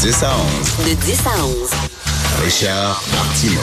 10 0.00 0.22
à 0.22 0.30
11. 0.34 0.88
De 0.88 0.94
10 0.94 1.20
à 1.26 1.44
11. 1.44 1.70
Richard 2.42 3.02
Martineau. 3.12 3.60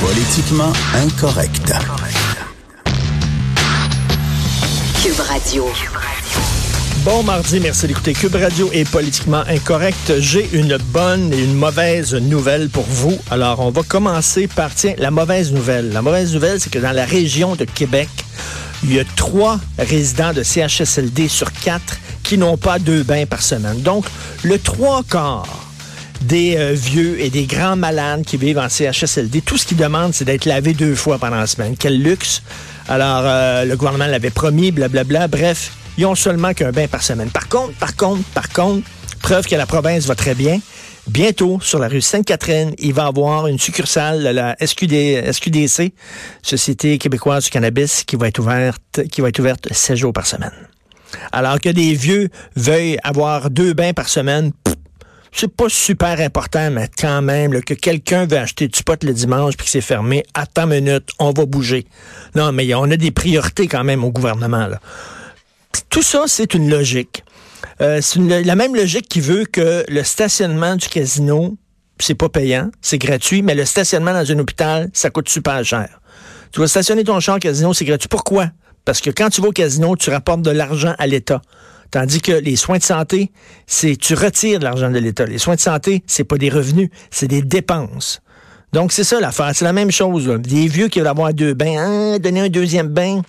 Politiquement 0.00 0.72
incorrect. 0.94 1.72
Cube 5.02 5.18
Radio. 5.18 5.66
Bon 7.04 7.24
mardi, 7.24 7.58
merci 7.58 7.88
d'écouter 7.88 8.12
Cube 8.12 8.36
Radio 8.36 8.70
est 8.72 8.88
politiquement 8.88 9.42
incorrect. 9.48 10.20
J'ai 10.20 10.48
une 10.52 10.76
bonne 10.92 11.32
et 11.32 11.42
une 11.42 11.54
mauvaise 11.54 12.14
nouvelle 12.14 12.68
pour 12.68 12.84
vous. 12.84 13.18
Alors, 13.32 13.58
on 13.58 13.70
va 13.70 13.82
commencer 13.82 14.46
par, 14.46 14.72
tiens, 14.72 14.94
la 14.98 15.10
mauvaise 15.10 15.52
nouvelle. 15.52 15.90
La 15.90 16.02
mauvaise 16.02 16.32
nouvelle, 16.34 16.60
c'est 16.60 16.70
que 16.70 16.78
dans 16.78 16.92
la 16.92 17.04
région 17.04 17.56
de 17.56 17.64
Québec, 17.64 18.08
il 18.84 18.94
y 18.94 19.00
a 19.00 19.04
trois 19.16 19.58
résidents 19.76 20.32
de 20.32 20.44
CHSLD 20.44 21.26
sur 21.26 21.52
quatre 21.52 21.98
qui 22.28 22.36
n'ont 22.36 22.58
pas 22.58 22.78
deux 22.78 23.04
bains 23.04 23.24
par 23.24 23.40
semaine. 23.40 23.80
Donc, 23.80 24.04
le 24.44 24.58
trois 24.58 25.02
quarts 25.02 25.64
des 26.20 26.58
euh, 26.58 26.72
vieux 26.74 27.18
et 27.18 27.30
des 27.30 27.46
grands 27.46 27.74
malades 27.74 28.22
qui 28.22 28.36
vivent 28.36 28.58
en 28.58 28.68
CHSLD, 28.68 29.40
tout 29.40 29.56
ce 29.56 29.64
qu'ils 29.64 29.78
demandent, 29.78 30.12
c'est 30.12 30.26
d'être 30.26 30.44
lavé 30.44 30.74
deux 30.74 30.94
fois 30.94 31.16
pendant 31.16 31.38
la 31.38 31.46
semaine. 31.46 31.74
Quel 31.78 32.02
luxe! 32.02 32.42
Alors, 32.86 33.22
euh, 33.24 33.64
le 33.64 33.74
gouvernement 33.78 34.06
l'avait 34.06 34.28
promis, 34.28 34.72
blablabla. 34.72 35.26
Bref, 35.26 35.72
ils 35.96 36.04
ont 36.04 36.14
seulement 36.14 36.52
qu'un 36.52 36.70
bain 36.70 36.86
par 36.86 37.02
semaine. 37.02 37.30
Par 37.30 37.48
contre, 37.48 37.72
par 37.78 37.96
contre, 37.96 38.22
par 38.34 38.50
contre, 38.50 38.86
preuve 39.22 39.46
que 39.46 39.56
la 39.56 39.64
province 39.64 40.04
va 40.04 40.14
très 40.14 40.34
bien. 40.34 40.60
Bientôt, 41.06 41.58
sur 41.62 41.78
la 41.78 41.88
rue 41.88 42.02
Sainte-Catherine, 42.02 42.74
il 42.76 42.92
va 42.92 43.04
y 43.04 43.06
avoir 43.06 43.46
une 43.46 43.58
succursale 43.58 44.22
de 44.22 44.28
la 44.28 44.54
SQD, 44.60 45.32
SQDC, 45.32 45.94
Société 46.42 46.98
québécoise 46.98 47.44
du 47.44 47.50
cannabis, 47.50 48.04
qui 48.04 48.16
va 48.16 48.28
être 48.28 48.38
ouverte, 48.38 49.08
qui 49.10 49.22
va 49.22 49.30
être 49.30 49.38
ouverte 49.38 49.72
7 49.72 49.96
jours 49.96 50.12
par 50.12 50.26
semaine. 50.26 50.52
Alors 51.32 51.60
que 51.60 51.68
des 51.68 51.94
vieux 51.94 52.28
veuillent 52.56 52.98
avoir 53.02 53.50
deux 53.50 53.72
bains 53.72 53.92
par 53.92 54.08
semaine, 54.08 54.52
c'est 55.32 55.54
pas 55.54 55.68
super 55.68 56.20
important, 56.20 56.70
mais 56.70 56.88
quand 56.98 57.22
même, 57.22 57.60
que 57.62 57.74
quelqu'un 57.74 58.26
veut 58.26 58.38
acheter 58.38 58.68
du 58.68 58.82
pot 58.82 59.02
le 59.04 59.12
dimanche 59.12 59.56
puis 59.56 59.66
que 59.66 59.70
c'est 59.70 59.80
fermé, 59.80 60.24
attends 60.34 60.70
une 60.70 60.84
minute, 60.84 61.10
on 61.18 61.32
va 61.32 61.46
bouger. 61.46 61.86
Non, 62.34 62.52
mais 62.52 62.72
on 62.74 62.90
a 62.90 62.96
des 62.96 63.10
priorités 63.10 63.68
quand 63.68 63.84
même 63.84 64.04
au 64.04 64.10
gouvernement. 64.10 64.68
Tout 65.90 66.02
ça, 66.02 66.24
c'est 66.26 66.54
une 66.54 66.70
logique. 66.70 67.24
Euh, 67.80 68.00
c'est 68.02 68.18
la 68.18 68.56
même 68.56 68.74
logique 68.74 69.08
qui 69.08 69.20
veut 69.20 69.44
que 69.44 69.84
le 69.88 70.02
stationnement 70.02 70.76
du 70.76 70.88
casino, 70.88 71.56
c'est 72.00 72.14
pas 72.14 72.28
payant, 72.28 72.70
c'est 72.80 72.98
gratuit, 72.98 73.42
mais 73.42 73.54
le 73.54 73.64
stationnement 73.64 74.12
dans 74.12 74.30
un 74.30 74.38
hôpital, 74.38 74.90
ça 74.92 75.10
coûte 75.10 75.28
super 75.28 75.64
cher. 75.64 76.00
Tu 76.52 76.60
vas 76.60 76.66
stationner 76.66 77.04
ton 77.04 77.20
char 77.20 77.36
au 77.36 77.38
casino, 77.38 77.74
c'est 77.74 77.84
gratuit. 77.84 78.08
Pourquoi? 78.08 78.50
Parce 78.88 79.02
que 79.02 79.10
quand 79.10 79.28
tu 79.28 79.42
vas 79.42 79.48
au 79.48 79.52
casino, 79.52 79.96
tu 79.96 80.08
rapportes 80.08 80.40
de 80.40 80.50
l'argent 80.50 80.94
à 80.98 81.06
l'État. 81.06 81.42
Tandis 81.90 82.22
que 82.22 82.32
les 82.32 82.56
soins 82.56 82.78
de 82.78 82.82
santé, 82.82 83.30
c'est 83.66 83.96
tu 83.96 84.14
retires 84.14 84.60
de 84.60 84.64
l'argent 84.64 84.90
de 84.90 84.98
l'État. 84.98 85.26
Les 85.26 85.36
soins 85.36 85.56
de 85.56 85.60
santé, 85.60 86.02
c'est 86.06 86.24
pas 86.24 86.38
des 86.38 86.48
revenus, 86.48 86.88
c'est 87.10 87.28
des 87.28 87.42
dépenses. 87.42 88.22
Donc, 88.72 88.92
c'est 88.92 89.04
ça 89.04 89.20
l'affaire. 89.20 89.50
C'est 89.52 89.66
la 89.66 89.74
même 89.74 89.90
chose. 89.90 90.26
là. 90.26 90.38
Des 90.38 90.68
vieux 90.68 90.88
qui 90.88 91.00
veulent 91.00 91.08
avoir 91.08 91.34
deux 91.34 91.52
bains, 91.52 91.76
hein, 91.76 92.18
donner 92.18 92.40
un 92.40 92.48
deuxième 92.48 92.88
bain, 92.88 93.20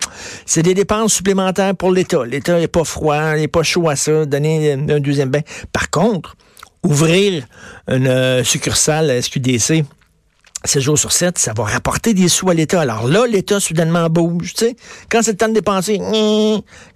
c'est 0.46 0.62
des 0.62 0.72
dépenses 0.72 1.12
supplémentaires 1.12 1.76
pour 1.76 1.92
l'État. 1.92 2.24
L'État 2.24 2.58
n'est 2.58 2.66
pas 2.66 2.84
froid, 2.84 3.34
n'est 3.36 3.46
pas 3.46 3.62
chaud 3.62 3.86
à 3.90 3.96
ça, 3.96 4.24
donner 4.24 4.72
un 4.72 5.00
deuxième 5.00 5.28
bain. 5.28 5.42
Par 5.74 5.90
contre, 5.90 6.36
ouvrir 6.82 7.44
une 7.86 8.06
euh, 8.06 8.44
succursale 8.44 9.10
à 9.10 9.20
SQDC, 9.20 9.84
7 10.64 10.82
jours 10.82 10.98
sur 10.98 11.12
7, 11.12 11.38
ça 11.38 11.52
va 11.56 11.64
rapporter 11.64 12.12
des 12.12 12.28
sous 12.28 12.50
à 12.50 12.54
l'État. 12.54 12.80
Alors 12.80 13.08
là, 13.08 13.26
l'État 13.26 13.60
soudainement 13.60 14.08
bouge, 14.10 14.54
tu 14.54 14.66
sais. 14.66 14.76
Quand 15.10 15.22
c'est 15.22 15.32
le 15.32 15.36
temps 15.36 15.48
de 15.48 15.54
dépenser, 15.54 15.98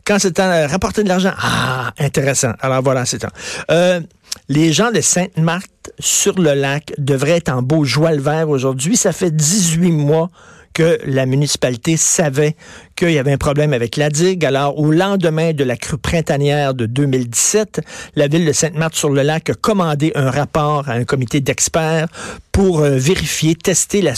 quand 0.04 0.19
c'est 0.19 0.28
le 0.28 0.34
temps 0.34 0.48
de 0.48 0.70
rapporter 0.70 1.02
de 1.02 1.08
l'argent, 1.08 1.32
ah, 1.38 1.92
intéressant. 1.98 2.52
Alors 2.60 2.82
voilà, 2.82 3.06
c'est 3.06 3.22
ça. 3.22 3.30
Euh, 3.70 4.00
les 4.48 4.72
gens 4.72 4.91
de 4.91 5.00
Sainte-Marthe 5.00 5.92
sur 5.98 6.38
le 6.38 6.54
lac 6.54 6.92
devraient 6.98 7.36
être 7.38 7.50
en 7.50 7.62
beau 7.62 7.84
joie 7.84 8.12
le 8.12 8.20
vert 8.20 8.48
aujourd'hui. 8.48 8.97
Ça 8.97 9.12
fait 9.12 9.30
18 9.30 9.92
mois 9.92 10.31
que 10.74 10.98
la 11.06 11.24
municipalité 11.24 11.96
savait 11.96 12.56
qu'il 12.96 13.12
y 13.12 13.18
avait 13.18 13.32
un 13.32 13.38
problème 13.38 13.72
avec 13.72 13.96
la 13.96 14.10
digue. 14.10 14.44
Alors, 14.44 14.78
au 14.78 14.90
lendemain 14.90 15.52
de 15.52 15.64
la 15.64 15.76
crue 15.76 15.98
printanière 15.98 16.74
de 16.74 16.86
2017, 16.86 17.80
la 18.16 18.26
ville 18.26 18.44
de 18.44 18.52
Sainte-Marthe-sur-le-Lac 18.52 19.50
a 19.50 19.54
commandé 19.54 20.12
un 20.16 20.30
rapport 20.30 20.88
à 20.88 20.92
un 20.92 21.04
comité 21.04 21.40
d'experts 21.40 22.08
pour 22.52 22.80
euh, 22.80 22.96
vérifier, 22.96 23.54
tester 23.54 24.02
la, 24.02 24.14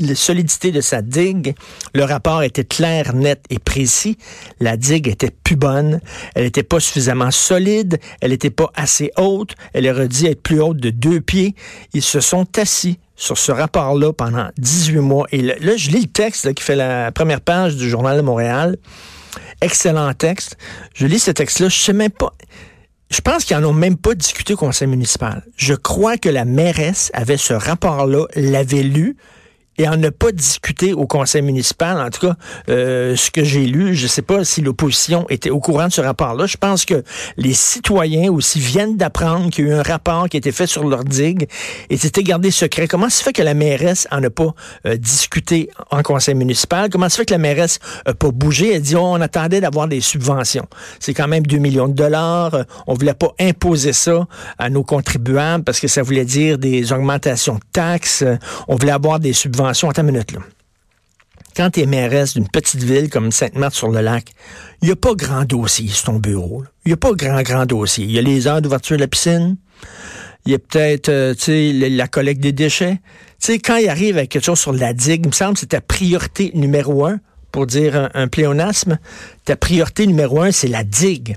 la 0.00 0.14
solidité 0.14 0.70
de 0.70 0.80
sa 0.80 1.02
digue. 1.02 1.54
Le 1.94 2.04
rapport 2.04 2.42
était 2.42 2.64
clair, 2.64 3.14
net 3.14 3.42
et 3.50 3.58
précis. 3.58 4.18
La 4.60 4.76
digue 4.76 5.08
était 5.08 5.30
plus 5.30 5.56
bonne. 5.56 6.00
Elle 6.34 6.44
n'était 6.44 6.62
pas 6.62 6.80
suffisamment 6.80 7.30
solide. 7.30 7.98
Elle 8.20 8.30
n'était 8.30 8.50
pas 8.50 8.70
assez 8.74 9.12
haute. 9.16 9.54
Elle 9.72 9.88
aurait 9.88 10.08
dû 10.08 10.26
être 10.26 10.42
plus 10.42 10.60
haute 10.60 10.78
de 10.78 10.90
deux 10.90 11.20
pieds. 11.20 11.54
Ils 11.94 12.02
se 12.02 12.20
sont 12.20 12.46
assis 12.58 12.98
sur 13.16 13.38
ce 13.38 13.50
rapport-là 13.50 14.12
pendant 14.12 14.48
18 14.58 14.98
mois. 14.98 15.26
Et 15.32 15.42
là, 15.42 15.76
je 15.76 15.90
lis 15.90 16.02
le 16.02 16.06
texte 16.06 16.52
qui 16.54 16.62
fait 16.62 16.76
la 16.76 17.10
première 17.12 17.40
page 17.40 17.76
du 17.76 17.88
Journal 17.88 18.16
de 18.16 18.22
Montréal. 18.22 18.76
Excellent 19.60 20.12
texte. 20.12 20.56
Je 20.94 21.06
lis 21.06 21.18
ce 21.18 21.30
texte-là. 21.30 21.68
Je 21.68 21.78
sais 21.78 21.92
même 21.92 22.10
pas. 22.10 22.32
Je 23.10 23.20
pense 23.20 23.44
qu'ils 23.44 23.56
n'en 23.58 23.70
ont 23.70 23.72
même 23.72 23.96
pas 23.96 24.14
discuté 24.14 24.54
au 24.54 24.56
conseil 24.56 24.88
municipal. 24.88 25.44
Je 25.56 25.74
crois 25.74 26.18
que 26.18 26.28
la 26.28 26.44
mairesse 26.44 27.10
avait 27.14 27.36
ce 27.36 27.54
rapport-là, 27.54 28.26
l'avait 28.34 28.82
lu 28.82 29.16
et 29.78 29.88
en 29.88 29.96
n'a 29.96 30.10
pas 30.10 30.32
discuté 30.32 30.92
au 30.92 31.06
conseil 31.06 31.42
municipal. 31.42 32.00
En 32.00 32.10
tout 32.10 32.26
cas, 32.28 32.36
euh, 32.68 33.16
ce 33.16 33.30
que 33.30 33.44
j'ai 33.44 33.66
lu, 33.66 33.94
je 33.94 34.04
ne 34.04 34.08
sais 34.08 34.22
pas 34.22 34.44
si 34.44 34.62
l'opposition 34.62 35.26
était 35.28 35.50
au 35.50 35.60
courant 35.60 35.88
de 35.88 35.92
ce 35.92 36.00
rapport-là. 36.00 36.46
Je 36.46 36.56
pense 36.56 36.84
que 36.84 37.02
les 37.36 37.52
citoyens 37.52 38.30
aussi 38.30 38.58
viennent 38.58 38.96
d'apprendre 38.96 39.50
qu'il 39.50 39.66
y 39.66 39.68
a 39.68 39.72
eu 39.72 39.74
un 39.74 39.82
rapport 39.82 40.28
qui 40.28 40.36
a 40.36 40.38
été 40.38 40.52
fait 40.52 40.66
sur 40.66 40.86
leur 40.88 41.04
digue 41.04 41.48
et 41.90 41.96
c'était 41.96 42.22
gardé 42.22 42.50
secret. 42.50 42.88
Comment 42.88 43.10
se 43.10 43.22
fait 43.22 43.32
que 43.32 43.42
la 43.42 43.54
mairesse 43.54 44.08
en 44.10 44.22
a 44.22 44.30
pas 44.30 44.54
euh, 44.86 44.96
discuté 44.96 45.70
en 45.90 46.02
conseil 46.02 46.34
municipal? 46.34 46.88
Comment 46.90 47.08
se 47.08 47.16
fait 47.16 47.26
que 47.26 47.34
la 47.34 47.38
mairesse 47.38 47.78
n'a 48.06 48.14
pas 48.14 48.30
bougé? 48.30 48.74
Elle 48.74 48.82
dit, 48.82 48.96
on 48.96 49.20
attendait 49.20 49.60
d'avoir 49.60 49.88
des 49.88 50.00
subventions. 50.00 50.66
C'est 51.00 51.14
quand 51.14 51.28
même 51.28 51.46
2 51.46 51.58
millions 51.58 51.88
de 51.88 51.94
dollars. 51.94 52.64
On 52.86 52.94
voulait 52.94 53.14
pas 53.14 53.32
imposer 53.40 53.92
ça 53.92 54.26
à 54.58 54.70
nos 54.70 54.84
contribuables 54.84 55.64
parce 55.64 55.80
que 55.80 55.88
ça 55.88 56.02
voulait 56.02 56.24
dire 56.24 56.58
des 56.58 56.92
augmentations 56.92 57.54
de 57.54 57.60
taxes. 57.72 58.24
On 58.68 58.76
voulait 58.76 58.92
avoir 58.92 59.20
des 59.20 59.32
subventions. 59.32 59.65
Attends 59.68 59.92
une 60.02 60.12
minute. 60.12 60.36
Quand 61.56 61.70
tu 61.70 61.80
es 61.80 61.86
mairesse 61.86 62.34
d'une 62.34 62.48
petite 62.48 62.82
ville 62.82 63.08
comme 63.08 63.32
Sainte-Marthe-sur-le-Lac, 63.32 64.32
il 64.82 64.86
n'y 64.86 64.92
a 64.92 64.96
pas 64.96 65.14
grand 65.14 65.44
dossier 65.44 65.88
sur 65.88 66.06
ton 66.06 66.18
bureau. 66.18 66.64
Il 66.84 66.88
n'y 66.90 66.92
a 66.92 66.98
pas 66.98 67.12
grand, 67.12 67.40
grand 67.42 67.64
dossier. 67.64 68.04
Il 68.04 68.10
y 68.10 68.18
a 68.18 68.22
les 68.22 68.46
heures 68.46 68.60
d'ouverture 68.60 68.96
de 68.96 69.00
la 69.00 69.08
piscine. 69.08 69.56
Il 70.44 70.52
y 70.52 70.54
a 70.54 70.58
peut-être, 70.58 71.08
euh, 71.08 71.34
tu 71.34 71.44
sais, 71.44 71.72
la 71.72 72.08
collecte 72.08 72.40
des 72.40 72.52
déchets. 72.52 73.00
Tu 73.40 73.52
sais, 73.52 73.58
quand 73.58 73.76
il 73.76 73.88
arrive 73.88 74.18
avec 74.18 74.30
quelque 74.30 74.44
chose 74.44 74.60
sur 74.60 74.72
la 74.72 74.92
digue, 74.92 75.22
il 75.24 75.28
me 75.28 75.32
semble 75.32 75.54
que 75.54 75.60
c'est 75.60 75.66
ta 75.66 75.80
priorité 75.80 76.50
numéro 76.54 77.06
un, 77.06 77.20
pour 77.52 77.66
dire 77.66 77.96
un, 77.96 78.10
un 78.12 78.28
pléonasme. 78.28 78.98
Ta 79.44 79.56
priorité 79.56 80.06
numéro 80.06 80.42
un, 80.42 80.52
c'est 80.52 80.68
la 80.68 80.84
digue. 80.84 81.36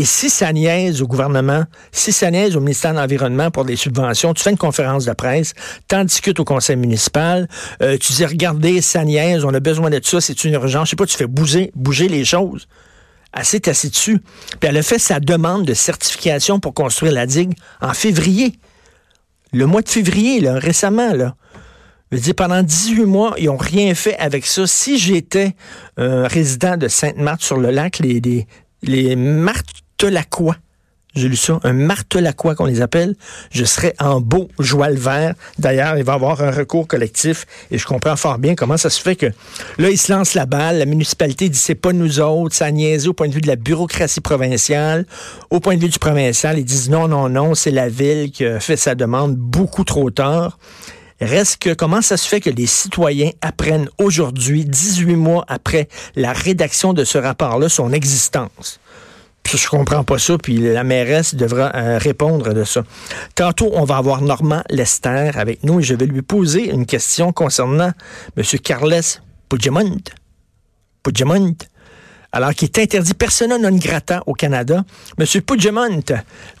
Et 0.00 0.06
si 0.06 0.30
ça 0.30 0.50
niaise 0.50 1.02
au 1.02 1.06
gouvernement, 1.06 1.64
si 1.92 2.10
ça 2.10 2.30
niaise 2.30 2.56
au 2.56 2.60
ministère 2.60 2.94
de 2.94 2.98
l'Environnement 2.98 3.50
pour 3.50 3.66
des 3.66 3.76
subventions, 3.76 4.32
tu 4.32 4.42
fais 4.42 4.48
une 4.48 4.56
conférence 4.56 5.04
de 5.04 5.12
presse, 5.12 5.52
t'en 5.88 6.04
discutes 6.04 6.40
au 6.40 6.44
conseil 6.46 6.76
municipal, 6.76 7.46
euh, 7.82 7.98
tu 7.98 8.14
dis, 8.14 8.24
regardez, 8.24 8.80
ça 8.80 9.04
niaise, 9.04 9.44
on 9.44 9.52
a 9.52 9.60
besoin 9.60 9.90
de 9.90 10.00
ça, 10.02 10.22
c'est 10.22 10.42
une 10.44 10.54
urgence. 10.54 10.86
Je 10.86 10.90
sais 10.92 10.96
pas, 10.96 11.04
tu 11.04 11.18
fais 11.18 11.26
bouger, 11.26 11.70
bouger 11.74 12.08
les 12.08 12.24
choses. 12.24 12.66
Elle 13.36 13.44
s'est 13.44 13.68
assise 13.68 13.90
dessus. 13.90 14.20
Puis 14.58 14.70
elle 14.70 14.78
a 14.78 14.82
fait 14.82 14.98
sa 14.98 15.20
demande 15.20 15.66
de 15.66 15.74
certification 15.74 16.60
pour 16.60 16.72
construire 16.72 17.12
la 17.12 17.26
digue 17.26 17.52
en 17.82 17.92
février. 17.92 18.54
Le 19.52 19.66
mois 19.66 19.82
de 19.82 19.90
février, 19.90 20.40
là, 20.40 20.54
récemment, 20.54 21.12
là. 21.12 21.34
Je 22.10 22.16
veux 22.16 22.22
dire, 22.22 22.34
pendant 22.34 22.62
18 22.62 23.04
mois, 23.04 23.34
ils 23.36 23.48
n'ont 23.48 23.58
rien 23.58 23.94
fait 23.94 24.16
avec 24.16 24.46
ça. 24.46 24.66
Si 24.66 24.96
j'étais 24.96 25.54
un 25.98 26.26
résident 26.26 26.78
de 26.78 26.88
Sainte-Marthe 26.88 27.42
sur 27.42 27.58
le 27.58 27.70
lac, 27.70 27.98
les, 27.98 28.18
les, 28.20 28.46
les 28.82 29.14
J'ai 31.14 31.28
lu 31.28 31.36
ça, 31.36 31.58
un 31.64 31.72
martelaquois 31.72 32.54
qu'on 32.54 32.64
les 32.64 32.80
appelle. 32.80 33.16
Je 33.50 33.64
serai 33.64 33.94
en 33.98 34.20
beau 34.20 34.48
joie 34.58 34.88
le 34.88 34.98
vert. 34.98 35.34
D'ailleurs, 35.58 35.98
il 35.98 36.04
va 36.04 36.12
y 36.12 36.14
avoir 36.14 36.40
un 36.40 36.50
recours 36.50 36.86
collectif 36.86 37.46
et 37.70 37.78
je 37.78 37.84
comprends 37.84 38.16
fort 38.16 38.38
bien 38.38 38.54
comment 38.54 38.76
ça 38.76 38.88
se 38.88 39.00
fait 39.00 39.16
que 39.16 39.26
là, 39.76 39.90
il 39.90 39.98
se 39.98 40.10
lance 40.10 40.34
la 40.34 40.46
balle. 40.46 40.78
La 40.78 40.86
municipalité 40.86 41.48
dit 41.48 41.58
c'est 41.58 41.74
pas 41.74 41.92
nous 41.92 42.20
autres, 42.20 42.54
ça 42.54 42.70
niaise 42.70 43.08
au 43.08 43.12
point 43.12 43.28
de 43.28 43.34
vue 43.34 43.40
de 43.40 43.48
la 43.48 43.56
bureaucratie 43.56 44.20
provinciale. 44.20 45.04
Au 45.50 45.60
point 45.60 45.76
de 45.76 45.80
vue 45.80 45.88
du 45.88 45.98
provincial, 45.98 46.58
ils 46.58 46.64
disent 46.64 46.88
non, 46.88 47.08
non, 47.08 47.28
non, 47.28 47.54
c'est 47.54 47.72
la 47.72 47.88
ville 47.88 48.30
qui 48.30 48.46
a 48.46 48.60
fait 48.60 48.76
sa 48.76 48.94
demande 48.94 49.36
beaucoup 49.36 49.84
trop 49.84 50.10
tard. 50.10 50.58
Reste 51.20 51.58
que 51.58 51.74
comment 51.74 52.00
ça 52.00 52.16
se 52.16 52.26
fait 52.26 52.40
que 52.40 52.48
les 52.48 52.66
citoyens 52.66 53.32
apprennent 53.42 53.90
aujourd'hui, 53.98 54.64
18 54.64 55.16
mois 55.16 55.44
après 55.48 55.88
la 56.16 56.32
rédaction 56.32 56.94
de 56.94 57.04
ce 57.04 57.18
rapport-là, 57.18 57.68
son 57.68 57.92
existence? 57.92 58.80
Je 59.46 59.68
comprends 59.68 60.04
pas 60.04 60.18
ça, 60.18 60.38
puis 60.38 60.58
la 60.58 60.84
mairesse 60.84 61.34
devra 61.34 61.74
euh, 61.74 61.98
répondre 61.98 62.54
de 62.54 62.62
ça. 62.64 62.84
Tantôt, 63.34 63.70
on 63.74 63.84
va 63.84 63.96
avoir 63.96 64.22
Normand 64.22 64.62
Lester 64.70 65.30
avec 65.34 65.64
nous 65.64 65.80
et 65.80 65.82
je 65.82 65.94
vais 65.94 66.06
lui 66.06 66.22
poser 66.22 66.70
une 66.70 66.86
question 66.86 67.32
concernant 67.32 67.90
M. 68.36 68.44
Carles 68.62 69.00
Puigdemont. 69.48 69.98
Puigdemont, 71.02 71.56
alors 72.32 72.54
qui 72.54 72.64
est 72.64 72.78
interdit 72.78 73.14
persona 73.14 73.58
non 73.58 73.76
grata 73.76 74.22
au 74.26 74.34
Canada. 74.34 74.84
M. 75.18 75.26
Puigdemont, 75.42 76.02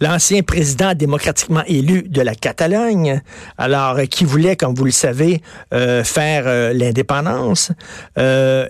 l'ancien 0.00 0.42
président 0.42 0.94
démocratiquement 0.94 1.62
élu 1.66 2.02
de 2.02 2.20
la 2.20 2.34
Catalogne, 2.34 3.22
alors 3.56 3.98
euh, 3.98 4.04
qui 4.06 4.24
voulait, 4.24 4.56
comme 4.56 4.74
vous 4.74 4.84
le 4.84 4.90
savez, 4.90 5.42
euh, 5.72 6.02
faire 6.02 6.44
euh, 6.46 6.72
l'indépendance, 6.72 7.72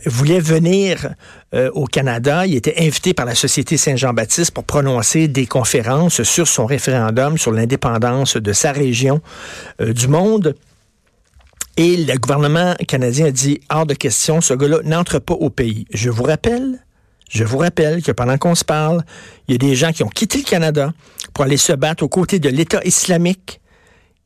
voulait 0.06 0.41
venir 0.41 1.14
au 1.52 1.87
Canada. 1.87 2.47
Il 2.47 2.55
était 2.55 2.76
invité 2.79 3.12
par 3.12 3.26
la 3.26 3.35
Société 3.35 3.76
Saint-Jean-Baptiste 3.76 4.53
pour 4.53 4.64
prononcer 4.64 5.26
des 5.26 5.46
conférences 5.46 6.23
sur 6.23 6.46
son 6.46 6.67
référendum 6.67 7.38
sur 7.38 7.50
l'indépendance 7.50 8.37
de 8.37 8.53
sa 8.53 8.73
région 8.73 9.20
du 9.81 10.06
monde. 10.06 10.55
Et 11.76 11.96
le 11.96 12.17
gouvernement 12.19 12.75
canadien 12.87 13.26
a 13.26 13.31
dit, 13.31 13.61
hors 13.70 13.87
de 13.87 13.94
question, 13.94 14.41
ce 14.41 14.55
gars-là 14.55 14.79
n'entre 14.85 15.19
pas 15.19 15.35
au 15.35 15.50
pays. 15.50 15.87
Je 15.93 16.11
vous 16.11 16.25
rappelle 16.25 16.79
je 17.31 17.44
vous 17.44 17.59
rappelle 17.59 18.03
que 18.03 18.12
pendant 18.12 18.37
qu'on 18.37 18.55
se 18.55 18.65
parle, 18.65 19.05
il 19.47 19.53
y 19.53 19.55
a 19.55 19.59
des 19.59 19.77
gens 19.77 19.93
qui 19.93 20.03
ont 20.03 20.09
quitté 20.09 20.38
le 20.38 20.44
Canada 20.44 20.93
pour 21.32 21.44
aller 21.44 21.56
se 21.56 21.73
battre 21.73 22.03
aux 22.03 22.09
côtés 22.09 22.41
de 22.41 22.49
l'État 22.49 22.81
islamique, 22.85 23.61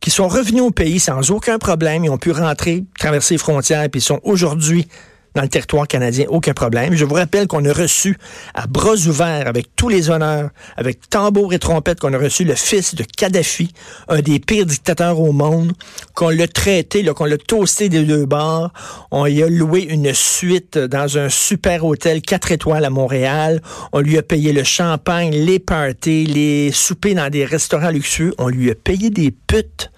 qui 0.00 0.10
sont 0.10 0.26
revenus 0.26 0.62
au 0.62 0.70
pays 0.70 0.98
sans 0.98 1.30
aucun 1.30 1.58
problème. 1.58 2.04
Ils 2.04 2.10
ont 2.10 2.18
pu 2.18 2.30
rentrer, 2.30 2.84
traverser 2.98 3.34
les 3.34 3.38
frontières, 3.38 3.88
puis 3.90 4.00
ils 4.00 4.04
sont 4.04 4.20
aujourd'hui 4.22 4.88
dans 5.34 5.42
le 5.42 5.48
territoire 5.48 5.88
canadien, 5.88 6.26
aucun 6.28 6.52
problème. 6.52 6.94
Je 6.94 7.04
vous 7.04 7.14
rappelle 7.14 7.46
qu'on 7.46 7.64
a 7.64 7.72
reçu 7.72 8.16
à 8.54 8.66
bras 8.66 8.94
ouverts, 8.94 9.48
avec 9.48 9.74
tous 9.74 9.88
les 9.88 10.10
honneurs, 10.10 10.50
avec 10.76 11.08
tambour 11.10 11.52
et 11.52 11.58
trompette, 11.58 12.00
qu'on 12.00 12.12
a 12.12 12.18
reçu 12.18 12.44
le 12.44 12.54
fils 12.54 12.94
de 12.94 13.04
Kadhafi, 13.04 13.72
un 14.08 14.20
des 14.20 14.38
pires 14.38 14.66
dictateurs 14.66 15.18
au 15.18 15.32
monde, 15.32 15.72
qu'on 16.14 16.28
l'a 16.28 16.46
traité, 16.46 17.04
qu'on 17.04 17.24
l'a 17.24 17.38
toasté 17.38 17.88
des 17.88 18.04
deux 18.04 18.26
bords. 18.26 18.72
On 19.10 19.24
lui 19.26 19.42
a 19.42 19.48
loué 19.48 19.82
une 19.82 20.14
suite 20.14 20.78
dans 20.78 21.18
un 21.18 21.28
super 21.28 21.84
hôtel 21.84 22.22
4 22.22 22.52
étoiles 22.52 22.84
à 22.84 22.90
Montréal. 22.90 23.60
On 23.92 24.00
lui 24.00 24.18
a 24.18 24.22
payé 24.22 24.52
le 24.52 24.64
champagne, 24.64 25.30
les 25.32 25.58
parties, 25.58 26.26
les 26.26 26.70
soupers 26.72 27.14
dans 27.14 27.30
des 27.30 27.44
restaurants 27.44 27.90
luxueux. 27.90 28.34
On 28.38 28.48
lui 28.48 28.70
a 28.70 28.74
payé 28.74 29.10
des 29.10 29.32
putes. 29.32 29.90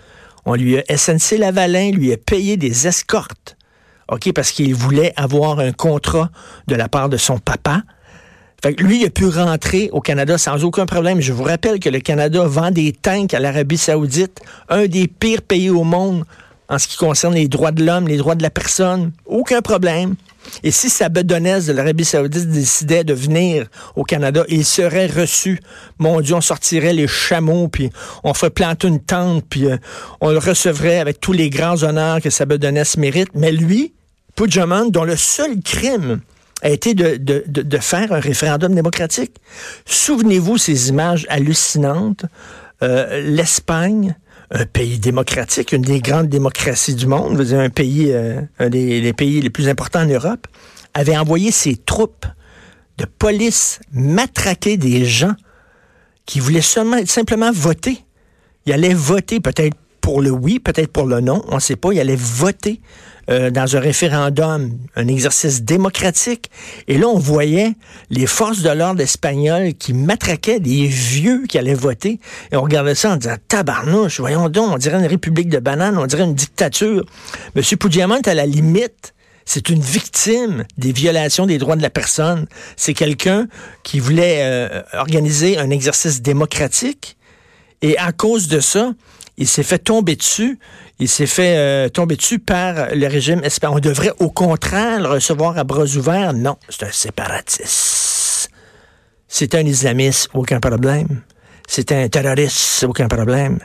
On 0.47 0.55
lui 0.55 0.79
a 0.79 0.97
SNC 0.97 1.39
Lavalin, 1.39 1.91
lui 1.91 2.13
a 2.13 2.17
payé 2.17 2.57
des 2.57 2.87
escortes. 2.87 3.56
OK, 4.11 4.33
parce 4.33 4.53
qu'il 4.53 4.75
voulait 4.75 5.13
avoir 5.17 5.59
un 5.59 5.73
contrat 5.73 6.31
de 6.69 6.75
la 6.75 6.89
part 6.89 7.09
de 7.09 7.17
son 7.17 7.39
papa. 7.39 7.83
Fait 8.63 8.75
que 8.75 8.83
lui, 8.83 9.01
il 9.01 9.07
a 9.07 9.11
pu 9.11 9.27
rentrer 9.27 9.91
au 9.93 10.01
Canada 10.01 10.39
sans 10.39 10.65
aucun 10.65 10.87
problème. 10.87 11.21
Je 11.21 11.33
vous 11.33 11.43
rappelle 11.43 11.79
que 11.79 11.89
le 11.89 12.01
Canada 12.01 12.45
vend 12.47 12.71
des 12.71 12.93
tanks 12.93 13.35
à 13.35 13.41
l'Arabie 13.41 13.77
Saoudite, 13.77 14.41
un 14.69 14.87
des 14.87 15.09
pires 15.09 15.43
pays 15.43 15.71
au 15.71 15.85
monde 15.85 16.25
en 16.69 16.79
ce 16.79 16.89
qui 16.89 16.97
concerne 16.97 17.35
les 17.35 17.49
droits 17.49 17.73
de 17.73 17.85
l'homme, 17.85 18.09
les 18.09 18.17
droits 18.17 18.35
de 18.35 18.43
la 18.43 18.51
personne. 18.51 19.13
Aucun 19.27 19.61
problème. 19.61 20.17
Et 20.63 20.71
si 20.71 20.91
sa 20.91 21.09
bedonnesse 21.09 21.67
de 21.67 21.73
l'Arabie 21.73 22.05
Saoudite 22.05 22.49
décidait 22.49 23.05
de 23.05 23.15
venir 23.15 23.67
au 23.95 24.05
Canada, 24.05 24.45
il 24.49 24.65
serait 24.65 25.07
reçu. 25.07 25.61
Mon 25.99 26.21
Dieu, 26.21 26.35
on 26.35 26.41
sortirait 26.41 26.93
les 26.93 27.09
chameaux, 27.09 27.69
puis 27.69 27.91
on 28.25 28.35
ferait 28.35 28.51
planter 28.51 28.89
une 28.89 29.01
tente, 29.01 29.45
puis 29.49 29.67
euh, 29.67 29.77
on 30.21 30.31
le 30.31 30.39
recevrait 30.39 30.99
avec 30.99 31.21
tous 31.21 31.33
les 31.33 31.51
grands 31.51 31.83
honneurs 31.83 32.21
que 32.21 32.31
sa 32.31 32.47
bedonnesse 32.47 32.97
mérite. 32.97 33.31
Mais 33.35 33.53
lui, 33.53 33.93
Puigdemont, 34.35 34.91
dont 34.91 35.05
le 35.05 35.17
seul 35.17 35.61
crime 35.63 36.21
a 36.63 36.71
été 36.71 36.95
de, 36.95 37.79
faire 37.79 38.13
un 38.13 38.21
référendum 38.21 38.75
démocratique. 38.75 39.37
Souvenez-vous 39.85 40.59
ces 40.59 40.89
images 40.89 41.27
hallucinantes. 41.29 42.25
Euh, 42.83 43.23
L'Espagne, 43.23 44.17
un 44.51 44.67
pays 44.67 44.99
démocratique, 44.99 45.73
une 45.73 45.83
des 45.83 46.01
grandes 46.01 46.29
démocraties 46.29 46.95
du 46.95 47.07
monde, 47.07 47.41
un 47.41 47.71
pays, 47.71 48.13
euh, 48.13 48.41
un 48.59 48.69
des, 48.69 49.13
pays 49.13 49.41
les 49.41 49.51
plus 49.51 49.69
importants 49.69 50.03
en 50.03 50.07
Europe, 50.07 50.47
avait 50.95 51.17
envoyé 51.17 51.51
ses 51.51 51.77
troupes 51.77 52.27
de 52.99 53.05
police 53.05 53.81
matraquer 53.93 54.77
des 54.77 55.05
gens 55.05 55.35
qui 56.25 56.41
voulaient 56.41 56.61
seulement, 56.61 57.05
simplement 57.07 57.53
voter. 57.53 58.05
Ils 58.65 58.73
allaient 58.73 58.95
voter 58.95 59.41
peut-être 59.41 59.77
pour 60.07 60.23
le 60.23 60.31
oui, 60.31 60.61
peut-être 60.61 60.93
pour 60.93 61.05
le 61.07 61.19
non, 61.19 61.43
on 61.49 61.57
ne 61.57 61.61
sait 61.61 61.75
pas. 61.75 61.93
Ils 61.93 61.99
allaient 61.99 62.15
voter 62.15 62.81
euh, 63.29 63.51
dans 63.51 63.75
un 63.75 63.81
référendum, 63.81 64.79
un 64.95 65.09
exercice 65.09 65.65
démocratique. 65.65 66.49
Et 66.87 66.97
là, 66.97 67.09
on 67.09 67.19
voyait 67.19 67.73
les 68.11 68.29
forces 68.29 68.63
de 68.63 68.71
l'ordre 68.71 69.01
espagnoles 69.01 69.75
qui 69.75 69.95
matraquaient 69.95 70.61
des 70.61 70.87
vieux 70.87 71.43
qui 71.49 71.59
allaient 71.59 71.75
voter. 71.75 72.21
Et 72.53 72.57
on 72.57 72.63
regardait 72.63 72.95
ça 72.95 73.15
en 73.15 73.17
disant, 73.17 73.35
tabarnouche, 73.49 74.21
voyons 74.21 74.49
donc, 74.49 74.75
on 74.75 74.79
dirait 74.79 74.97
une 74.97 75.07
république 75.07 75.49
de 75.49 75.59
bananes, 75.59 75.99
on 75.99 76.07
dirait 76.07 76.23
une 76.23 76.37
dictature. 76.37 77.05
Monsieur 77.57 77.77
Puigdemont, 77.77 78.21
à 78.27 78.35
la 78.35 78.47
limite, 78.47 79.13
c'est 79.45 79.71
une 79.71 79.81
victime 79.81 80.67
des 80.79 80.93
violations 80.93 81.47
des 81.47 81.59
droits 81.59 81.75
de 81.75 81.83
la 81.83 81.91
personne. 81.91 82.47
C'est 82.77 82.95
quelqu'un 82.95 83.49
qui 83.83 83.99
voulait 83.99 84.39
euh, 84.43 84.83
organiser 84.93 85.59
un 85.59 85.71
exercice 85.71 86.23
démocratique. 86.23 87.17
Et 87.83 87.99
à 87.99 88.13
cause 88.13 88.47
de 88.47 88.61
ça, 88.61 88.93
il 89.37 89.47
s'est 89.47 89.63
fait 89.63 89.79
tomber 89.79 90.17
dessus. 90.17 90.59
Il 90.99 91.09
s'est 91.09 91.27
fait 91.27 91.57
euh, 91.57 91.89
tomber 91.89 92.17
dessus 92.17 92.39
par 92.39 92.95
le 92.95 93.07
régime 93.07 93.43
espagnol. 93.45 93.77
On 93.77 93.81
devrait 93.81 94.13
au 94.19 94.31
contraire 94.31 95.01
le 95.01 95.09
recevoir 95.09 95.59
à 95.59 95.65
bras 95.65 95.85
ouverts. 95.85 96.33
Non, 96.33 96.57
c'est 96.69 96.85
un 96.85 96.93
séparatiste. 96.93 98.51
C'est 99.29 99.55
un 99.55 99.67
islamiste, 99.67 100.29
aucun 100.33 100.61
problème. 100.61 101.23
C'est 101.69 101.93
un 101.93 102.09
terroriste, 102.09 102.85
aucun 102.85 103.09
problème. 103.09 103.59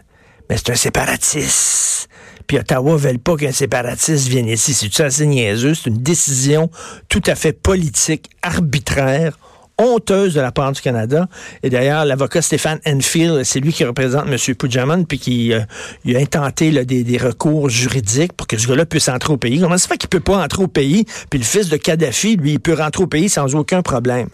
Mais 0.50 0.58
c'est 0.58 0.72
un 0.72 0.76
séparatiste. 0.76 2.10
Puis 2.48 2.58
Ottawa 2.58 2.94
ne 2.94 2.98
veut 2.98 3.18
pas 3.18 3.38
qu'un 3.38 3.54
séparatiste 3.54 4.28
vienne 4.28 4.48
ici. 4.48 4.74
C'est 4.74 5.04
assez 5.04 5.26
niaiseux? 5.26 5.74
C'est 5.74 5.90
une 5.90 6.02
décision 6.02 6.70
tout 7.08 7.22
à 7.28 7.36
fait 7.36 7.54
politique, 7.54 8.30
arbitraire 8.42 9.38
honteuse 9.82 10.34
de 10.34 10.42
la 10.42 10.52
part 10.52 10.72
du 10.72 10.82
Canada. 10.82 11.28
Et 11.64 11.70
d'ailleurs, 11.70 12.06
l'avocat 12.06 12.42
Stéphane 12.42 12.80
Enfield, 12.86 13.44
c'est 13.44 13.60
lui 13.60 13.74
qui 13.74 13.84
représente 13.84 14.28
M. 14.28 14.56
Puigdemont, 14.56 15.04
puis 15.04 15.20
qui 15.20 15.54
euh, 15.54 15.62
a 16.06 16.18
intenté 16.20 16.86
des, 16.86 17.18
recours 17.18 17.70
juridiques 17.70 18.34
pour 18.34 18.48
que 18.48 18.58
ce 18.58 18.68
gars-là 18.68 18.86
puisse 18.86 19.10
entrer 19.10 19.34
au 19.34 19.38
pays. 19.38 19.60
Comment 19.60 19.78
ça 19.78 19.88
fait 19.88 19.98
qu'il 19.98 20.10
peut 20.10 20.20
pas 20.20 20.44
entrer 20.44 20.64
au 20.64 20.68
pays, 20.68 21.06
puis 21.30 21.40
le 21.40 21.46
fils 21.46 21.70
de 21.70 21.78
Kadhafi, 21.78 22.38
lui, 22.38 22.54
il 22.54 22.60
peut 22.60 22.74
rentrer 22.74 23.04
au 23.04 23.08
pays 23.08 23.30
sans 23.30 23.54
aucun 23.56 23.82
problème? 23.82 24.30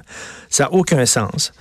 Ça 0.50 0.66
n'a 0.66 0.74
aucun 0.74 1.06
sens. 1.06 1.52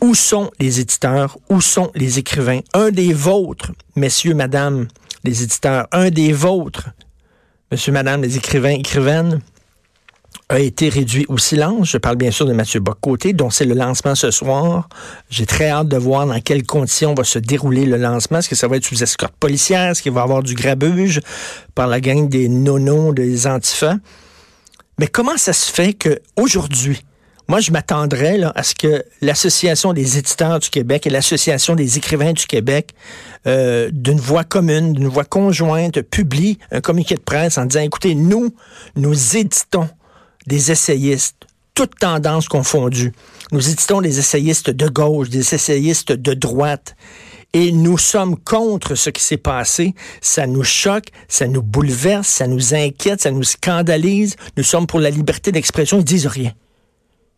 Où 0.00 0.14
sont 0.14 0.50
les 0.60 0.80
éditeurs? 0.80 1.38
Où 1.48 1.60
sont 1.60 1.90
les 1.94 2.18
écrivains? 2.18 2.60
Un 2.72 2.90
des 2.90 3.12
vôtres, 3.12 3.72
messieurs, 3.96 4.34
madame, 4.34 4.86
les 5.24 5.42
éditeurs, 5.42 5.88
un 5.92 6.10
des 6.10 6.32
vôtres, 6.32 6.90
monsieur, 7.72 7.92
madame, 7.92 8.22
les 8.22 8.36
écrivains, 8.36 8.70
écrivaines, 8.70 9.40
a 10.48 10.58
été 10.58 10.88
réduit 10.88 11.26
au 11.28 11.36
silence. 11.36 11.90
Je 11.90 11.98
parle 11.98 12.16
bien 12.16 12.30
sûr 12.30 12.46
de 12.46 12.52
Mathieu 12.52 12.80
Boccoté, 12.80 13.32
dont 13.32 13.50
c'est 13.50 13.66
le 13.66 13.74
lancement 13.74 14.14
ce 14.14 14.30
soir. 14.30 14.88
J'ai 15.28 15.44
très 15.44 15.68
hâte 15.68 15.88
de 15.88 15.96
voir 15.96 16.26
dans 16.26 16.40
quelles 16.40 16.64
conditions 16.64 17.14
va 17.14 17.24
se 17.24 17.38
dérouler 17.38 17.84
le 17.84 17.98
lancement. 17.98 18.38
Est-ce 18.38 18.48
que 18.48 18.56
ça 18.56 18.66
va 18.66 18.76
être 18.76 18.84
sous 18.84 19.02
escorte 19.02 19.34
policière? 19.34 19.90
Est-ce 19.90 20.02
qu'il 20.02 20.12
va 20.12 20.20
y 20.20 20.24
avoir 20.24 20.42
du 20.42 20.54
grabuge 20.54 21.20
par 21.74 21.86
la 21.86 22.00
gang 22.00 22.28
des 22.28 22.48
nonos, 22.48 23.12
des 23.12 23.46
antifas? 23.46 23.96
Mais 24.98 25.06
comment 25.06 25.36
ça 25.36 25.52
se 25.52 25.70
fait 25.70 25.94
qu'aujourd'hui, 25.94 27.02
moi, 27.50 27.60
je 27.60 27.70
m'attendrais 27.70 28.40
à 28.54 28.62
ce 28.62 28.74
que 28.74 29.02
l'Association 29.22 29.94
des 29.94 30.18
éditeurs 30.18 30.58
du 30.58 30.68
Québec 30.68 31.06
et 31.06 31.10
l'Association 31.10 31.74
des 31.74 31.96
écrivains 31.96 32.34
du 32.34 32.46
Québec, 32.46 32.90
euh, 33.46 33.88
d'une 33.90 34.20
voix 34.20 34.44
commune, 34.44 34.92
d'une 34.92 35.08
voix 35.08 35.24
conjointe, 35.24 36.02
publient 36.02 36.58
un 36.72 36.82
communiqué 36.82 37.14
de 37.14 37.20
presse 37.20 37.56
en 37.56 37.64
disant, 37.64 37.80
écoutez, 37.80 38.14
nous, 38.14 38.54
nous 38.96 39.36
éditons 39.36 39.88
des 40.48 40.72
essayistes, 40.72 41.46
toutes 41.74 41.98
tendances 42.00 42.48
confondues. 42.48 43.12
Nous 43.52 43.68
éditons 43.70 44.00
des 44.00 44.18
essayistes 44.18 44.70
de 44.70 44.88
gauche, 44.88 45.28
des 45.28 45.54
essayistes 45.54 46.12
de 46.12 46.34
droite. 46.34 46.96
Et 47.52 47.70
nous 47.70 47.98
sommes 47.98 48.36
contre 48.36 48.94
ce 48.94 49.10
qui 49.10 49.22
s'est 49.22 49.36
passé. 49.36 49.94
Ça 50.20 50.46
nous 50.46 50.64
choque, 50.64 51.08
ça 51.28 51.46
nous 51.46 51.62
bouleverse, 51.62 52.26
ça 52.26 52.46
nous 52.46 52.74
inquiète, 52.74 53.22
ça 53.22 53.30
nous 53.30 53.44
scandalise. 53.44 54.36
Nous 54.56 54.64
sommes 54.64 54.86
pour 54.86 55.00
la 55.00 55.10
liberté 55.10 55.52
d'expression. 55.52 55.98
Ils 55.98 56.04
disent 56.04 56.26
rien. 56.26 56.52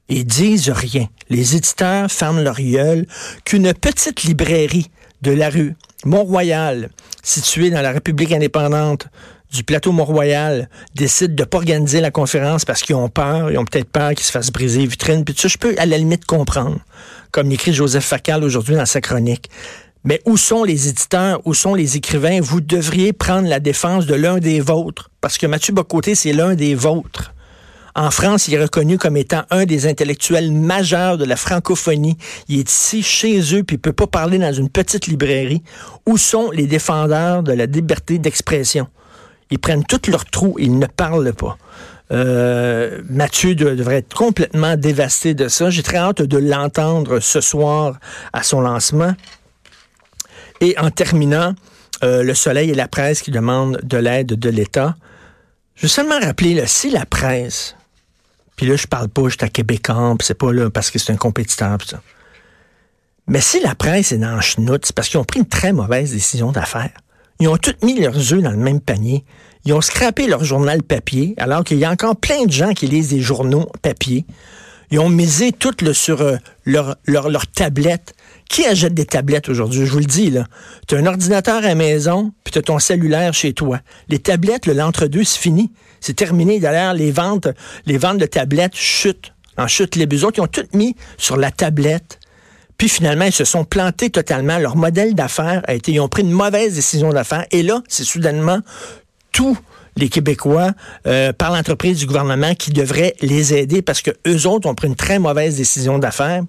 Ils 0.09 0.25
disent 0.25 0.71
rien. 0.71 1.09
Les 1.29 1.57
éditeurs 1.57 2.11
ferment 2.11 2.43
leur 2.43 2.61
gueule 2.61 3.07
qu'une 3.45 3.73
petite 3.75 4.23
librairie 4.23 4.91
de 5.23 5.33
la 5.33 5.51
rue 5.51 5.75
Mont-Royal, 6.05 6.91
située 7.23 7.71
dans 7.71 7.83
la 7.83 7.93
République 7.93 8.33
indépendante 8.33 9.07
du 9.51 9.65
plateau 9.65 9.93
Mont-Royal, 9.93 10.69
décide 10.95 11.35
de 11.35 11.45
pas 11.45 11.59
organiser 11.59 12.01
la 12.01 12.11
conférence 12.11 12.65
parce 12.65 12.83
qu'ils 12.83 12.95
ont 12.95 13.09
peur, 13.09 13.51
ils 13.51 13.59
ont 13.59 13.65
peut-être 13.65 13.91
peur 13.91 14.11
qu'ils 14.11 14.25
se 14.25 14.31
fassent 14.31 14.53
briser 14.53 14.81
les 14.81 14.87
vitrines, 14.87 15.25
puis 15.25 15.35
ça, 15.37 15.49
je 15.49 15.59
peux 15.59 15.75
à 15.79 15.87
la 15.87 15.99
limite 15.99 16.25
comprendre, 16.25 16.79
comme 17.33 17.49
l'écrit 17.49 17.73
Joseph 17.73 18.05
Facal 18.05 18.45
aujourd'hui 18.45 18.77
dans 18.77 18.87
sa 18.87 19.01
chronique. 19.01 19.51
Mais 20.05 20.21
où 20.25 20.37
sont 20.37 20.65
les 20.65 20.89
éditeurs, 20.89 21.41
où 21.45 21.53
sont 21.53 21.75
les 21.75 21.97
écrivains? 21.97 22.41
Vous 22.41 22.61
devriez 22.61 23.13
prendre 23.13 23.49
la 23.49 23.61
défense 23.61 24.07
de 24.07 24.15
l'un 24.15 24.39
des 24.39 24.61
vôtres, 24.61 25.11
parce 25.21 25.37
que 25.37 25.47
Mathieu 25.47 25.75
Bocoté, 25.75 26.15
c'est 26.15 26.33
l'un 26.33 26.55
des 26.55 26.75
vôtres. 26.75 27.35
En 27.97 28.11
France, 28.13 28.47
il 28.47 28.55
est 28.55 28.63
reconnu 28.63 28.99
comme 28.99 29.17
étant 29.17 29.43
un 29.51 29.65
des 29.67 29.87
intellectuels 29.87 30.53
majeurs 30.53 31.19
de 31.19 31.25
la 31.25 31.35
francophonie. 31.37 32.17
Il 32.49 32.61
est 32.61 32.71
ici 32.71 33.03
chez 33.03 33.41
eux, 33.55 33.65
puis 33.65 33.77
il 33.77 33.81
peut 33.81 33.93
pas 33.93 34.07
parler 34.07 34.39
dans 34.39 34.53
une 34.53 34.71
petite 34.71 35.09
librairie. 35.09 35.63
Où 36.07 36.17
sont 36.17 36.51
les 36.53 36.67
défendeurs 36.67 37.43
de 37.43 37.53
la 37.53 37.67
liberté 37.67 38.19
d'expression? 38.19 38.87
Ils 39.51 39.59
prennent 39.59 39.85
tout 39.85 40.01
leur 40.09 40.25
trou, 40.25 40.57
ils 40.59 40.79
ne 40.79 40.87
parlent 40.87 41.33
pas. 41.33 41.59
Euh, 42.13 43.03
Mathieu 43.09 43.55
devrait 43.55 43.99
être 43.99 44.15
complètement 44.15 44.77
dévasté 44.77 45.35
de 45.35 45.49
ça. 45.49 45.71
J'ai 45.71 45.83
très 45.83 45.99
hâte 45.99 46.23
de 46.23 46.39
l'entendre 46.39 47.21
ce 47.21 47.41
soir 47.41 47.99
à 48.33 48.43
son 48.43 48.61
lancement. 48.61 49.15
Et 50.61 50.77
en 50.79 50.91
terminant, 50.91 51.55
euh, 52.03 52.23
le 52.23 52.35
Soleil 52.35 52.71
et 52.71 52.75
la 52.75 52.89
presse 52.89 53.23
qui 53.23 53.31
demandent 53.31 53.81
de 53.83 53.97
l'aide 53.97 54.39
de 54.39 54.51
l'État. 54.51 54.97
Je 55.77 55.83
veux 55.83 55.89
seulement 55.89 56.19
rappeler, 56.19 56.63
si 56.67 56.91
la 56.91 57.07
presse, 57.07 57.77
puis 58.57 58.67
là, 58.67 58.77
je 58.77 58.87
parle 58.87 59.09
pas, 59.09 59.23
je 59.25 59.31
suis 59.31 59.39
à 59.45 59.49
Québécois, 59.49 60.17
c'est 60.21 60.35
pas 60.35 60.53
là 60.53 60.69
parce 60.69 60.91
que 60.91 60.99
c'est 60.99 61.13
un 61.13 61.17
compétiteur. 61.17 61.79
Mais 63.27 63.41
si 63.41 63.61
la 63.61 63.75
presse 63.75 64.13
est 64.13 64.19
dans 64.19 64.37
le 64.37 64.43
c'est 64.83 64.95
parce 64.95 65.09
qu'ils 65.09 65.19
ont 65.19 65.25
pris 65.25 65.41
une 65.41 65.49
très 65.49 65.73
mauvaise 65.73 66.13
décision 66.13 66.53
d'affaires. 66.53 66.93
Ils 67.41 67.49
ont 67.49 67.57
tous 67.57 67.75
mis 67.83 67.99
leurs 67.99 68.35
œufs 68.35 68.43
dans 68.43 68.51
le 68.51 68.59
même 68.59 68.81
panier. 68.81 69.25
Ils 69.65 69.73
ont 69.73 69.81
scrappé 69.81 70.27
leur 70.27 70.45
journal 70.45 70.83
papier, 70.83 71.35
alors 71.39 71.65
qu'il 71.65 71.79
y 71.79 71.87
a 71.87 71.91
encore 71.91 72.17
plein 72.17 72.45
de 72.45 72.53
gens 72.53 72.75
qui 72.75 72.87
lisent 72.87 73.09
des 73.09 73.21
journaux 73.21 73.67
papier. 73.81 74.27
Ils 74.91 74.99
ont 74.99 75.09
misé 75.09 75.53
tout 75.53 75.75
le, 75.83 75.95
sur 75.95 76.21
euh, 76.21 76.37
leur, 76.65 76.97
tablette. 77.55 78.15
Qui 78.49 78.67
achète 78.67 78.93
des 78.93 79.07
tablettes 79.07 79.49
aujourd'hui? 79.49 79.87
Je 79.87 79.93
vous 79.93 80.01
le 80.01 80.05
dis, 80.05 80.31
là. 80.31 80.45
Tu 80.87 80.97
as 80.97 80.99
un 80.99 81.07
ordinateur 81.07 81.57
à 81.57 81.61
la 81.61 81.75
maison, 81.75 82.33
puis 82.45 82.53
tu 82.53 82.61
ton 82.61 82.79
cellulaire 82.79 83.33
chez 83.33 83.55
toi. 83.55 83.81
Les 84.09 84.19
tablettes, 84.19 84.67
l'entre-deux, 84.67 85.25
c'est 85.25 85.39
fini. 85.39 85.73
C'est 86.01 86.17
terminé. 86.17 86.61
D'ailleurs, 86.61 86.93
les 86.93 87.11
ventes, 87.11 87.49
les 87.87 87.97
ventes 87.97 88.19
de 88.19 88.27
tablettes 88.27 88.75
chutent. 88.75 89.33
En 89.57 89.67
chute 89.67 89.97
les 89.97 90.25
autres, 90.25 90.39
ils 90.39 90.43
ont 90.43 90.47
tout 90.47 90.67
mis 90.75 90.95
sur 91.17 91.37
la 91.37 91.51
tablette. 91.51 92.20
Puis 92.81 92.89
finalement, 92.89 93.27
ils 93.27 93.33
se 93.33 93.45
sont 93.45 93.65
plantés 93.65 94.09
totalement. 94.09 94.57
Leur 94.57 94.75
modèle 94.75 95.15
d'affaires 95.15 95.61
a 95.67 95.75
été, 95.75 95.93
ils 95.93 96.01
ont 96.01 96.09
pris 96.09 96.23
une 96.23 96.31
mauvaise 96.31 96.77
décision 96.77 97.11
d'affaires. 97.11 97.45
Et 97.51 97.63
là, 97.63 97.83
c'est 97.89 98.05
soudainement 98.05 98.61
tous 99.33 99.55
les 99.99 100.09
Québécois 100.09 100.71
euh, 101.07 101.35
par 101.35 101.55
l'entreprise 101.55 101.99
du 101.99 102.07
gouvernement 102.07 102.55
qui 102.55 102.71
devrait 102.71 103.15
les 103.21 103.53
aider 103.53 103.83
parce 103.83 104.01
que 104.01 104.13
eux 104.27 104.47
autres 104.47 104.67
ont 104.67 104.75
pris 104.75 104.89
une 104.89 104.97
très 104.97 105.19
mauvaise 105.19 105.59
décision 105.59 105.99
d'affaires 105.99 106.43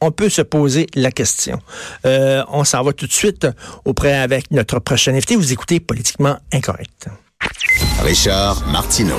on 0.00 0.10
peut 0.10 0.28
se 0.30 0.42
poser 0.42 0.86
la 0.94 1.10
question. 1.10 1.58
Euh, 2.06 2.42
on 2.50 2.64
s'en 2.64 2.82
va 2.82 2.92
tout 2.92 3.06
de 3.06 3.12
suite 3.12 3.46
auprès 3.84 4.14
avec 4.14 4.50
notre 4.52 4.78
prochain 4.78 5.12
invité. 5.12 5.36
Vous 5.36 5.52
écoutez 5.52 5.80
Politiquement 5.80 6.36
Incorrect. 6.52 7.08
Richard 8.02 8.66
Martineau. 8.68 9.14